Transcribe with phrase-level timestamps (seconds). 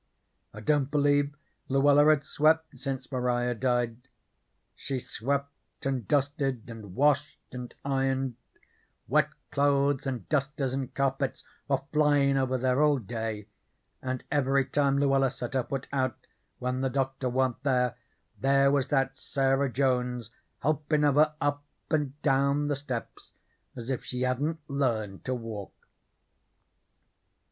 [0.51, 1.35] I don't believe
[1.69, 3.97] Luella had swept since Maria died.
[4.75, 5.51] She swept
[5.85, 8.33] and dusted, and washed and ironed;
[9.07, 13.45] wet clothes and dusters and carpets were flyin' over there all day,
[14.01, 16.25] and every time Luella set her foot out
[16.57, 17.95] when the Doctor wa'n't there
[18.39, 20.31] there was that Sarah Jones
[20.63, 23.33] helpin' of her up and down the steps,
[23.75, 25.73] as if she hadn't learned to walk.